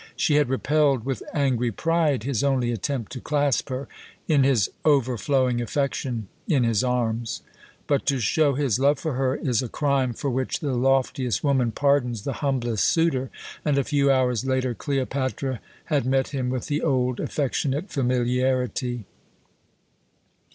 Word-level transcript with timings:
She 0.15 0.33
had 0.33 0.49
repelled 0.49 1.05
with 1.05 1.21
angry 1.31 1.71
pride 1.71 2.23
his 2.23 2.43
only 2.43 2.71
attempt 2.71 3.11
to 3.11 3.21
clasp 3.21 3.69
her, 3.69 3.87
in 4.27 4.43
his 4.43 4.67
overflowing 4.83 5.61
affection, 5.61 6.27
in 6.47 6.63
his 6.63 6.83
arms; 6.83 7.43
but 7.85 8.07
to 8.07 8.17
show 8.19 8.55
his 8.55 8.79
love 8.79 8.97
for 8.97 9.13
her 9.13 9.35
is 9.35 9.61
a 9.61 9.69
crime 9.69 10.13
for 10.13 10.31
which 10.31 10.59
the 10.59 10.73
loftiest 10.73 11.43
woman 11.43 11.71
pardons 11.71 12.23
the 12.23 12.33
humblest 12.41 12.85
suitor, 12.85 13.29
and 13.63 13.77
a 13.77 13.83
few 13.83 14.09
hours 14.09 14.43
later 14.43 14.73
Cleopatra 14.73 15.59
had 15.85 16.07
met 16.07 16.29
him 16.29 16.49
with 16.49 16.65
the 16.65 16.81
old 16.81 17.19
affectionate 17.19 17.91
familiarity. 17.91 19.05